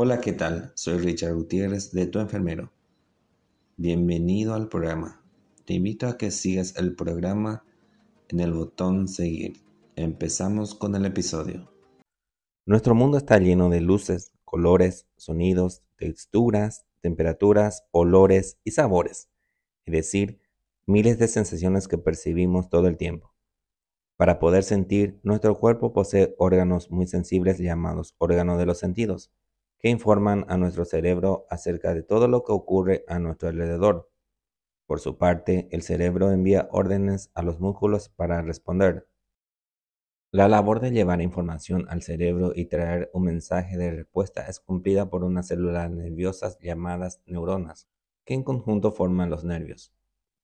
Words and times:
Hola, 0.00 0.20
¿qué 0.20 0.32
tal? 0.32 0.70
Soy 0.76 0.98
Richard 0.98 1.34
Gutiérrez 1.34 1.90
de 1.90 2.06
Tu 2.06 2.20
Enfermero. 2.20 2.70
Bienvenido 3.76 4.54
al 4.54 4.68
programa. 4.68 5.24
Te 5.64 5.74
invito 5.74 6.06
a 6.06 6.16
que 6.16 6.30
sigas 6.30 6.76
el 6.76 6.94
programa 6.94 7.64
en 8.28 8.38
el 8.38 8.52
botón 8.52 9.08
seguir. 9.08 9.54
Empezamos 9.96 10.76
con 10.76 10.94
el 10.94 11.04
episodio. 11.04 11.72
Nuestro 12.64 12.94
mundo 12.94 13.18
está 13.18 13.40
lleno 13.40 13.70
de 13.70 13.80
luces, 13.80 14.30
colores, 14.44 15.08
sonidos, 15.16 15.82
texturas, 15.96 16.86
temperaturas, 17.00 17.82
olores 17.90 18.56
y 18.62 18.70
sabores, 18.70 19.28
es 19.84 19.92
decir, 19.92 20.38
miles 20.86 21.18
de 21.18 21.26
sensaciones 21.26 21.88
que 21.88 21.98
percibimos 21.98 22.70
todo 22.70 22.86
el 22.86 22.98
tiempo. 22.98 23.34
Para 24.16 24.38
poder 24.38 24.62
sentir, 24.62 25.18
nuestro 25.24 25.58
cuerpo 25.58 25.92
posee 25.92 26.36
órganos 26.38 26.88
muy 26.92 27.08
sensibles 27.08 27.58
llamados 27.58 28.14
órganos 28.18 28.58
de 28.58 28.66
los 28.66 28.78
sentidos 28.78 29.32
que 29.78 29.88
informan 29.88 30.44
a 30.48 30.56
nuestro 30.56 30.84
cerebro 30.84 31.46
acerca 31.50 31.94
de 31.94 32.02
todo 32.02 32.28
lo 32.28 32.42
que 32.42 32.52
ocurre 32.52 33.04
a 33.08 33.18
nuestro 33.18 33.48
alrededor. 33.48 34.10
Por 34.86 35.00
su 35.00 35.18
parte, 35.18 35.68
el 35.70 35.82
cerebro 35.82 36.30
envía 36.30 36.68
órdenes 36.72 37.30
a 37.34 37.42
los 37.42 37.60
músculos 37.60 38.08
para 38.08 38.42
responder. 38.42 39.06
La 40.30 40.48
labor 40.48 40.80
de 40.80 40.90
llevar 40.90 41.22
información 41.22 41.86
al 41.88 42.02
cerebro 42.02 42.52
y 42.54 42.66
traer 42.66 43.10
un 43.14 43.24
mensaje 43.24 43.78
de 43.78 43.90
respuesta 43.92 44.46
es 44.46 44.60
cumplida 44.60 45.08
por 45.08 45.24
unas 45.24 45.46
células 45.46 45.90
nerviosas 45.90 46.58
llamadas 46.60 47.22
neuronas, 47.24 47.88
que 48.24 48.34
en 48.34 48.42
conjunto 48.42 48.92
forman 48.92 49.30
los 49.30 49.44
nervios. 49.44 49.94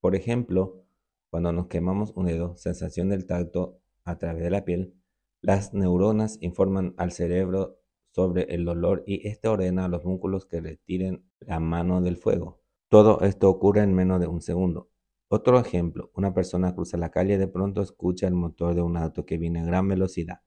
Por 0.00 0.14
ejemplo, 0.14 0.84
cuando 1.30 1.52
nos 1.52 1.66
quemamos 1.66 2.12
un 2.14 2.26
dedo, 2.26 2.54
sensación 2.56 3.08
del 3.08 3.26
tacto 3.26 3.80
a 4.04 4.18
través 4.18 4.44
de 4.44 4.50
la 4.50 4.64
piel, 4.64 4.94
las 5.40 5.74
neuronas 5.74 6.38
informan 6.40 6.94
al 6.96 7.10
cerebro 7.10 7.81
sobre 8.12 8.42
el 8.54 8.64
dolor 8.64 9.02
y 9.06 9.26
este 9.26 9.48
ordena 9.48 9.86
a 9.86 9.88
los 9.88 10.04
músculos 10.04 10.46
que 10.46 10.60
retiren 10.60 11.24
la 11.40 11.60
mano 11.60 12.00
del 12.00 12.16
fuego. 12.16 12.60
Todo 12.88 13.20
esto 13.22 13.48
ocurre 13.48 13.82
en 13.82 13.94
menos 13.94 14.20
de 14.20 14.26
un 14.26 14.42
segundo. 14.42 14.90
Otro 15.28 15.58
ejemplo, 15.58 16.10
una 16.14 16.34
persona 16.34 16.74
cruza 16.74 16.98
la 16.98 17.10
calle 17.10 17.34
y 17.34 17.38
de 17.38 17.48
pronto 17.48 17.80
escucha 17.80 18.28
el 18.28 18.34
motor 18.34 18.74
de 18.74 18.82
un 18.82 18.98
auto 18.98 19.24
que 19.24 19.38
viene 19.38 19.60
a 19.60 19.64
gran 19.64 19.88
velocidad. 19.88 20.42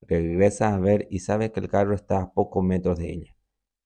Regresa 0.00 0.74
a 0.74 0.80
ver 0.80 1.06
y 1.10 1.20
sabe 1.20 1.52
que 1.52 1.60
el 1.60 1.68
carro 1.68 1.94
está 1.94 2.20
a 2.20 2.32
pocos 2.32 2.64
metros 2.64 2.98
de 2.98 3.12
ella. 3.12 3.36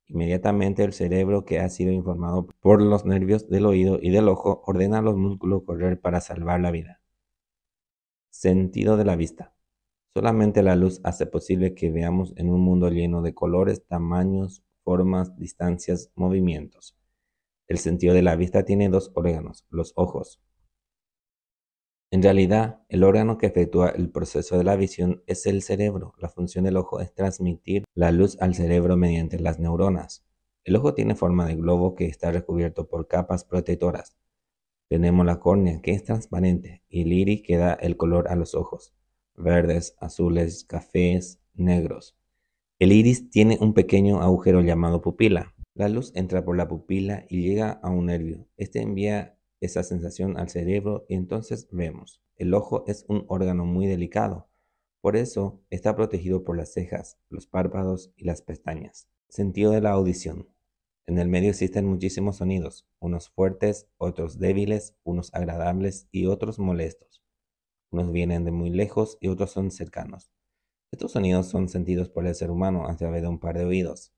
Inmediatamente 0.06 0.82
el 0.82 0.92
cerebro 0.92 1.44
que 1.44 1.60
ha 1.60 1.68
sido 1.68 1.92
informado 1.92 2.48
por 2.60 2.80
los 2.80 3.04
nervios 3.04 3.48
del 3.48 3.66
oído 3.66 3.98
y 4.00 4.10
del 4.10 4.28
ojo 4.28 4.62
ordena 4.66 4.98
a 4.98 5.02
los 5.02 5.16
músculos 5.16 5.62
correr 5.64 6.00
para 6.00 6.20
salvar 6.20 6.60
la 6.60 6.70
vida. 6.70 7.00
Sentido 8.30 8.96
de 8.96 9.04
la 9.04 9.16
vista. 9.16 9.54
Solamente 10.12 10.64
la 10.64 10.74
luz 10.74 11.00
hace 11.04 11.24
posible 11.26 11.72
que 11.72 11.92
veamos 11.92 12.32
en 12.36 12.50
un 12.50 12.60
mundo 12.60 12.90
lleno 12.90 13.22
de 13.22 13.32
colores, 13.32 13.86
tamaños, 13.86 14.64
formas, 14.82 15.36
distancias, 15.36 16.10
movimientos. 16.16 16.96
El 17.68 17.78
sentido 17.78 18.12
de 18.12 18.22
la 18.22 18.34
vista 18.34 18.64
tiene 18.64 18.88
dos 18.88 19.12
órganos, 19.14 19.66
los 19.70 19.92
ojos. 19.94 20.42
En 22.10 22.24
realidad, 22.24 22.82
el 22.88 23.04
órgano 23.04 23.38
que 23.38 23.46
efectúa 23.46 23.90
el 23.90 24.10
proceso 24.10 24.58
de 24.58 24.64
la 24.64 24.74
visión 24.74 25.22
es 25.28 25.46
el 25.46 25.62
cerebro. 25.62 26.12
La 26.18 26.28
función 26.28 26.64
del 26.64 26.76
ojo 26.76 26.98
es 26.98 27.14
transmitir 27.14 27.84
la 27.94 28.10
luz 28.10 28.36
al 28.40 28.56
cerebro 28.56 28.96
mediante 28.96 29.38
las 29.38 29.60
neuronas. 29.60 30.26
El 30.64 30.74
ojo 30.74 30.92
tiene 30.92 31.14
forma 31.14 31.46
de 31.46 31.54
globo 31.54 31.94
que 31.94 32.06
está 32.06 32.32
recubierto 32.32 32.88
por 32.88 33.06
capas 33.06 33.44
protectoras. 33.44 34.16
Tenemos 34.88 35.24
la 35.24 35.38
córnea, 35.38 35.80
que 35.80 35.92
es 35.92 36.02
transparente, 36.02 36.82
y 36.88 37.02
el 37.02 37.12
iris 37.12 37.42
que 37.42 37.58
da 37.58 37.74
el 37.74 37.96
color 37.96 38.26
a 38.26 38.34
los 38.34 38.56
ojos 38.56 38.92
verdes, 39.42 39.96
azules, 39.98 40.64
cafés, 40.64 41.40
negros. 41.54 42.16
El 42.78 42.92
iris 42.92 43.30
tiene 43.30 43.58
un 43.60 43.74
pequeño 43.74 44.22
agujero 44.22 44.62
llamado 44.62 45.02
pupila. 45.02 45.54
La 45.74 45.88
luz 45.88 46.12
entra 46.14 46.44
por 46.44 46.56
la 46.56 46.68
pupila 46.68 47.26
y 47.28 47.42
llega 47.42 47.72
a 47.82 47.90
un 47.90 48.06
nervio. 48.06 48.46
Este 48.56 48.80
envía 48.80 49.38
esa 49.60 49.82
sensación 49.82 50.38
al 50.38 50.48
cerebro 50.48 51.04
y 51.08 51.14
entonces 51.14 51.68
vemos. 51.70 52.22
El 52.36 52.54
ojo 52.54 52.84
es 52.86 53.04
un 53.08 53.24
órgano 53.28 53.66
muy 53.66 53.86
delicado. 53.86 54.48
Por 55.02 55.16
eso 55.16 55.62
está 55.70 55.94
protegido 55.96 56.44
por 56.44 56.56
las 56.56 56.72
cejas, 56.72 57.18
los 57.28 57.46
párpados 57.46 58.12
y 58.16 58.24
las 58.24 58.42
pestañas. 58.42 59.08
Sentido 59.28 59.72
de 59.72 59.80
la 59.80 59.90
audición. 59.90 60.48
En 61.06 61.18
el 61.18 61.28
medio 61.28 61.50
existen 61.50 61.86
muchísimos 61.86 62.36
sonidos, 62.36 62.86
unos 62.98 63.30
fuertes, 63.30 63.88
otros 63.98 64.38
débiles, 64.38 64.94
unos 65.02 65.34
agradables 65.34 66.08
y 66.12 66.26
otros 66.26 66.58
molestos. 66.58 67.22
Unos 67.90 68.12
vienen 68.12 68.44
de 68.44 68.52
muy 68.52 68.70
lejos 68.70 69.18
y 69.20 69.28
otros 69.28 69.50
son 69.50 69.70
cercanos. 69.70 70.30
Estos 70.92 71.12
sonidos 71.12 71.48
son 71.48 71.68
sentidos 71.68 72.08
por 72.08 72.26
el 72.26 72.34
ser 72.34 72.50
humano 72.50 72.86
a 72.86 72.96
través 72.96 73.22
de 73.22 73.28
un 73.28 73.38
par 73.38 73.58
de 73.58 73.64
oídos. 73.64 74.12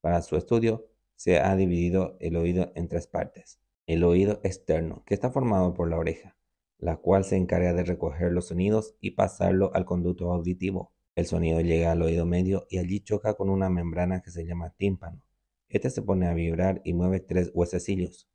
Para 0.00 0.22
su 0.22 0.36
estudio, 0.36 0.88
se 1.14 1.38
ha 1.38 1.54
dividido 1.54 2.16
el 2.18 2.36
oído 2.36 2.72
en 2.74 2.88
tres 2.88 3.06
partes. 3.06 3.60
El 3.86 4.02
oído 4.02 4.40
externo, 4.42 5.04
que 5.06 5.14
está 5.14 5.30
formado 5.30 5.74
por 5.74 5.88
la 5.88 5.98
oreja, 5.98 6.36
la 6.78 6.96
cual 6.96 7.24
se 7.24 7.36
encarga 7.36 7.72
de 7.72 7.84
recoger 7.84 8.32
los 8.32 8.48
sonidos 8.48 8.96
y 9.00 9.12
pasarlo 9.12 9.72
al 9.74 9.84
conducto 9.84 10.32
auditivo. 10.32 10.92
El 11.14 11.26
sonido 11.26 11.60
llega 11.60 11.92
al 11.92 12.02
oído 12.02 12.26
medio 12.26 12.66
y 12.70 12.78
allí 12.78 13.00
choca 13.00 13.34
con 13.34 13.50
una 13.50 13.68
membrana 13.68 14.22
que 14.22 14.32
se 14.32 14.44
llama 14.44 14.74
tímpano. 14.76 15.24
Este 15.68 15.90
se 15.90 16.02
pone 16.02 16.26
a 16.26 16.34
vibrar 16.34 16.80
y 16.84 16.92
mueve 16.92 17.20
tres 17.20 17.52
huesecillos. 17.54 18.28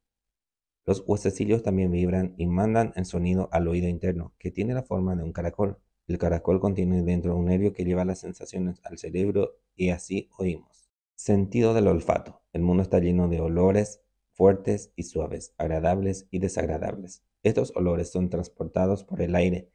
Los 0.87 1.03
huesecillos 1.05 1.63
también 1.63 1.91
vibran 1.91 2.33
y 2.37 2.45
mandan 2.47 2.93
el 2.95 3.03
sonido 3.03 3.49
al 3.51 3.67
oído 3.67 3.89
interno, 3.89 4.33
que 4.39 4.51
tiene 4.51 4.73
la 4.73 4.83
forma 4.83 5.17
de 5.17 5.23
un 5.23 5.33
caracol. 5.33 5.77
El 6.07 6.17
caracol 6.17 6.61
contiene 6.61 7.03
dentro 7.03 7.35
un 7.35 7.43
nervio 7.43 7.73
que 7.73 7.83
lleva 7.83 8.05
las 8.05 8.21
sensaciones 8.21 8.79
al 8.85 8.97
cerebro 8.97 9.57
y 9.75 9.89
así 9.89 10.29
oímos. 10.37 10.89
Sentido 11.13 11.73
del 11.73 11.89
olfato. 11.89 12.41
El 12.53 12.61
mundo 12.61 12.83
está 12.83 12.99
lleno 12.99 13.27
de 13.27 13.41
olores 13.41 14.01
fuertes 14.31 14.93
y 14.95 15.03
suaves, 15.03 15.53
agradables 15.57 16.25
y 16.31 16.39
desagradables. 16.39 17.21
Estos 17.43 17.75
olores 17.75 18.09
son 18.09 18.29
transportados 18.29 19.03
por 19.03 19.21
el 19.21 19.35
aire 19.35 19.69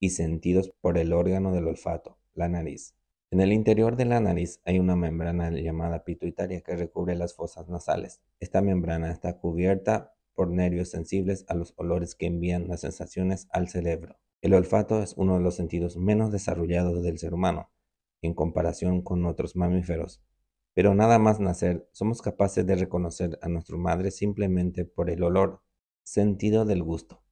y 0.00 0.10
sentidos 0.10 0.70
por 0.82 0.98
el 0.98 1.14
órgano 1.14 1.54
del 1.54 1.66
olfato, 1.66 2.18
la 2.34 2.50
nariz. 2.50 2.94
En 3.30 3.40
el 3.40 3.54
interior 3.54 3.96
de 3.96 4.04
la 4.04 4.20
nariz 4.20 4.60
hay 4.66 4.78
una 4.78 4.96
membrana 4.96 5.50
llamada 5.50 6.04
pituitaria 6.04 6.60
que 6.60 6.76
recubre 6.76 7.14
las 7.14 7.34
fosas 7.34 7.70
nasales. 7.70 8.20
Esta 8.38 8.60
membrana 8.60 9.10
está 9.10 9.38
cubierta 9.38 10.12
por 10.38 10.50
nervios 10.50 10.90
sensibles 10.90 11.44
a 11.48 11.54
los 11.54 11.74
olores 11.74 12.14
que 12.14 12.26
envían 12.26 12.68
las 12.68 12.82
sensaciones 12.82 13.48
al 13.50 13.66
cerebro. 13.66 14.20
El 14.40 14.54
olfato 14.54 15.02
es 15.02 15.14
uno 15.16 15.36
de 15.36 15.42
los 15.42 15.56
sentidos 15.56 15.96
menos 15.96 16.30
desarrollados 16.30 17.02
del 17.02 17.18
ser 17.18 17.34
humano, 17.34 17.72
en 18.22 18.34
comparación 18.34 19.02
con 19.02 19.26
otros 19.26 19.56
mamíferos. 19.56 20.22
Pero 20.74 20.94
nada 20.94 21.18
más 21.18 21.40
nacer, 21.40 21.88
somos 21.90 22.22
capaces 22.22 22.64
de 22.64 22.76
reconocer 22.76 23.36
a 23.42 23.48
nuestra 23.48 23.76
madre 23.76 24.12
simplemente 24.12 24.84
por 24.84 25.10
el 25.10 25.24
olor. 25.24 25.60
Sentido 26.04 26.64
del 26.64 26.84
gusto. 26.84 27.24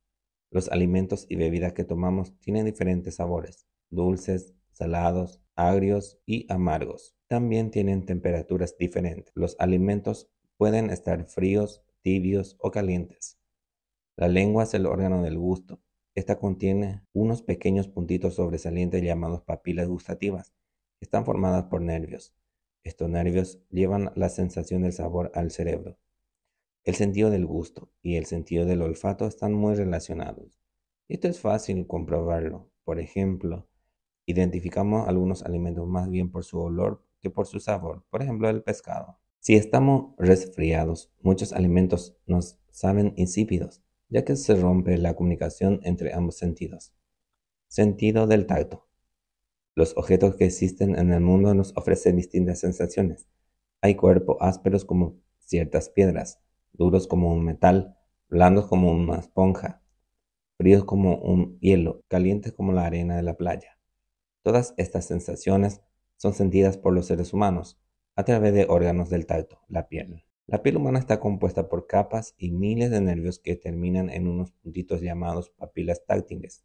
Los 0.50 0.68
alimentos 0.68 1.26
y 1.28 1.36
bebidas 1.36 1.74
que 1.74 1.84
tomamos 1.84 2.36
tienen 2.40 2.66
diferentes 2.66 3.14
sabores, 3.14 3.68
dulces, 3.88 4.56
salados, 4.72 5.40
agrios 5.54 6.18
y 6.26 6.52
amargos. 6.52 7.14
También 7.28 7.70
tienen 7.70 8.04
temperaturas 8.04 8.76
diferentes. 8.76 9.30
Los 9.36 9.54
alimentos 9.60 10.28
pueden 10.56 10.90
estar 10.90 11.24
fríos, 11.26 11.85
tibios 12.06 12.54
o 12.60 12.70
calientes. 12.70 13.36
La 14.14 14.28
lengua 14.28 14.62
es 14.62 14.74
el 14.74 14.86
órgano 14.86 15.24
del 15.24 15.36
gusto. 15.36 15.80
Esta 16.14 16.38
contiene 16.38 17.02
unos 17.12 17.42
pequeños 17.42 17.88
puntitos 17.88 18.36
sobresalientes 18.36 19.02
llamados 19.02 19.42
papilas 19.42 19.88
gustativas. 19.88 20.54
Están 21.00 21.24
formadas 21.24 21.64
por 21.64 21.82
nervios. 21.82 22.32
Estos 22.84 23.10
nervios 23.10 23.58
llevan 23.70 24.12
la 24.14 24.28
sensación 24.28 24.82
del 24.82 24.92
sabor 24.92 25.32
al 25.34 25.50
cerebro. 25.50 25.98
El 26.84 26.94
sentido 26.94 27.28
del 27.28 27.44
gusto 27.44 27.90
y 28.02 28.14
el 28.14 28.26
sentido 28.26 28.66
del 28.66 28.82
olfato 28.82 29.26
están 29.26 29.52
muy 29.52 29.74
relacionados. 29.74 30.60
Esto 31.08 31.26
es 31.26 31.40
fácil 31.40 31.88
comprobarlo. 31.88 32.70
Por 32.84 33.00
ejemplo, 33.00 33.66
identificamos 34.26 35.08
algunos 35.08 35.42
alimentos 35.42 35.88
más 35.88 36.08
bien 36.08 36.30
por 36.30 36.44
su 36.44 36.60
olor 36.60 37.02
que 37.20 37.30
por 37.30 37.48
su 37.48 37.58
sabor. 37.58 38.04
Por 38.10 38.22
ejemplo, 38.22 38.48
el 38.48 38.62
pescado. 38.62 39.18
Si 39.46 39.54
estamos 39.54 40.12
resfriados, 40.18 41.12
muchos 41.20 41.52
alimentos 41.52 42.16
nos 42.26 42.58
saben 42.68 43.12
insípidos, 43.14 43.80
ya 44.08 44.24
que 44.24 44.34
se 44.34 44.56
rompe 44.56 44.98
la 44.98 45.14
comunicación 45.14 45.78
entre 45.84 46.12
ambos 46.14 46.36
sentidos. 46.36 46.92
Sentido 47.68 48.26
del 48.26 48.48
tacto. 48.48 48.88
Los 49.76 49.96
objetos 49.96 50.34
que 50.34 50.46
existen 50.46 50.98
en 50.98 51.12
el 51.12 51.20
mundo 51.20 51.54
nos 51.54 51.76
ofrecen 51.76 52.16
distintas 52.16 52.58
sensaciones. 52.58 53.28
Hay 53.82 53.94
cuerpos 53.94 54.36
ásperos 54.40 54.84
como 54.84 55.20
ciertas 55.38 55.90
piedras, 55.90 56.40
duros 56.72 57.06
como 57.06 57.32
un 57.32 57.44
metal, 57.44 57.96
blandos 58.28 58.66
como 58.66 58.90
una 58.90 59.20
esponja, 59.20 59.80
fríos 60.58 60.84
como 60.84 61.18
un 61.18 61.56
hielo, 61.60 62.02
calientes 62.08 62.52
como 62.52 62.72
la 62.72 62.84
arena 62.84 63.14
de 63.14 63.22
la 63.22 63.36
playa. 63.36 63.78
Todas 64.42 64.74
estas 64.76 65.04
sensaciones 65.04 65.82
son 66.16 66.34
sentidas 66.34 66.76
por 66.76 66.92
los 66.92 67.06
seres 67.06 67.32
humanos, 67.32 67.78
a 68.16 68.24
través 68.24 68.54
de 68.54 68.64
órganos 68.66 69.10
del 69.10 69.26
tacto, 69.26 69.60
la 69.68 69.88
piel. 69.88 70.24
La 70.46 70.62
piel 70.62 70.78
humana 70.78 70.98
está 70.98 71.20
compuesta 71.20 71.68
por 71.68 71.86
capas 71.86 72.34
y 72.38 72.50
miles 72.50 72.90
de 72.90 73.02
nervios 73.02 73.38
que 73.38 73.56
terminan 73.56 74.08
en 74.08 74.26
unos 74.26 74.52
puntitos 74.52 75.02
llamados 75.02 75.50
papilas 75.50 76.06
táctiles. 76.06 76.64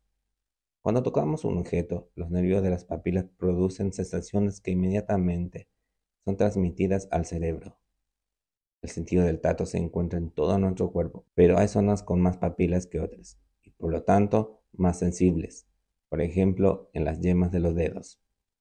Cuando 0.81 1.03
tocamos 1.03 1.43
un 1.43 1.57
objeto, 1.57 2.09
los 2.15 2.31
nervios 2.31 2.63
de 2.63 2.69
las 2.69 2.85
papilas 2.85 3.25
producen 3.37 3.91
sensaciones 3.91 4.61
que 4.61 4.71
inmediatamente 4.71 5.67
son 6.23 6.37
transmitidas 6.37 7.09
al 7.11 7.25
cerebro. 7.25 7.77
El 8.81 8.89
sentido 8.89 9.25
del 9.25 9.41
tacto 9.41 9.65
se 9.65 9.77
encuentra 9.77 10.19
en 10.19 10.31
todo 10.31 10.57
nuestro 10.57 10.91
cuerpo, 10.91 11.25
pero 11.33 11.57
hay 11.57 11.67
zonas 11.67 12.01
con 12.01 12.21
más 12.21 12.37
papilas 12.37 12.87
que 12.87 13.01
otras 13.01 13.37
y 13.61 13.71
por 13.71 13.91
lo 13.91 14.03
tanto 14.03 14.63
más 14.71 14.99
sensibles, 14.99 15.67
por 16.07 16.21
ejemplo 16.21 16.89
en 16.93 17.03
las 17.03 17.19
yemas 17.19 17.51
de 17.51 17.59
los 17.59 17.75
dedos. 17.75 18.21